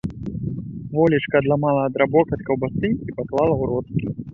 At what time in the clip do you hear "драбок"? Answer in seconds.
1.99-2.27